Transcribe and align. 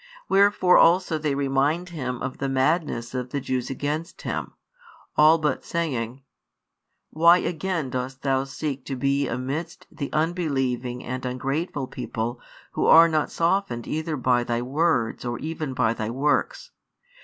Wherefore 0.27 0.79
also 0.79 1.19
they 1.19 1.35
remind 1.35 1.89
Him 1.89 2.23
of 2.23 2.39
the 2.39 2.49
madness 2.49 3.13
of 3.13 3.29
the 3.29 3.39
Jews 3.39 3.69
against 3.69 4.23
Him, 4.23 4.53
all 5.15 5.37
but 5.37 5.63
saying: 5.63 6.23
"Why 7.11 7.37
again 7.37 7.91
dost 7.91 8.23
Thou 8.23 8.45
seek 8.45 8.83
to 8.85 8.95
be 8.95 9.27
amidst 9.27 9.85
the 9.91 10.11
unbelieving 10.11 11.03
and 11.03 11.23
ungrateful 11.23 11.85
people 11.85 12.41
who 12.71 12.87
are 12.87 13.07
not 13.07 13.29
softened 13.29 13.85
either 13.85 14.17
by 14.17 14.43
Thy 14.43 14.63
words 14.63 15.23
or 15.23 15.37
even 15.37 15.75
by 15.75 15.93
Thy 15.93 16.09
works? 16.09 16.71